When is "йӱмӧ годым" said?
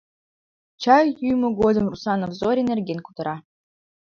1.23-1.85